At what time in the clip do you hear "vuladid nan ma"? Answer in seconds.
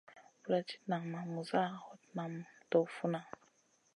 0.43-1.21